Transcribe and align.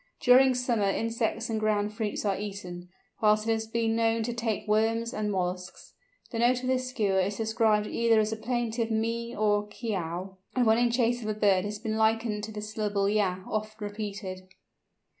During 0.19 0.55
summer 0.55 0.89
insects 0.89 1.47
and 1.47 1.59
ground 1.59 1.93
fruits 1.93 2.25
are 2.25 2.35
eaten, 2.35 2.89
whilst 3.21 3.47
it 3.47 3.51
has 3.51 3.67
been 3.67 3.95
known 3.95 4.23
to 4.23 4.33
take 4.33 4.67
worms 4.67 5.13
and 5.13 5.29
molluscs. 5.31 5.93
The 6.31 6.39
note 6.39 6.61
of 6.63 6.67
this 6.69 6.89
Skua 6.89 7.21
is 7.21 7.37
described 7.37 7.85
either 7.85 8.19
as 8.19 8.31
a 8.31 8.35
plaintive 8.35 8.89
mee 8.89 9.35
or 9.35 9.67
kyow, 9.67 10.37
and 10.55 10.65
when 10.65 10.79
in 10.79 10.89
chase 10.89 11.21
of 11.21 11.27
a 11.29 11.35
bird 11.35 11.65
it 11.65 11.65
has 11.65 11.77
been 11.77 11.97
likened 11.97 12.43
to 12.45 12.51
the 12.51 12.63
syllable 12.63 13.07
yah, 13.07 13.43
oft 13.45 13.79
repeated. 13.79 14.51